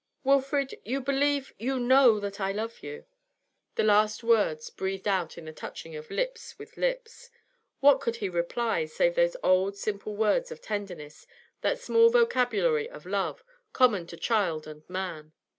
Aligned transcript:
'Wilfrid 0.23 0.81
you 0.83 0.99
believe 0.99 1.53
you 1.59 1.79
know 1.79 2.19
that 2.19 2.41
I 2.41 2.51
love 2.51 2.81
you?' 2.81 3.05
The 3.75 3.83
last 3.83 4.23
word 4.23 4.59
breathed 4.75 5.07
out 5.07 5.37
in 5.37 5.45
the 5.45 5.53
touching 5.53 5.95
of 5.95 6.09
lips 6.09 6.57
with 6.57 6.75
lips. 6.75 7.29
What 7.81 8.01
could 8.01 8.15
he 8.15 8.27
reply, 8.27 8.85
save 8.85 9.13
those 9.13 9.37
old, 9.43 9.77
simple 9.77 10.15
words 10.15 10.51
of 10.51 10.59
tenderness, 10.59 11.27
that 11.61 11.77
small 11.77 12.09
vocabulary 12.09 12.89
of 12.89 13.05
love, 13.05 13.43
common 13.73 14.07
to 14.07 14.17
child 14.17 14.65
and 14.65 14.89
man? 14.89 15.33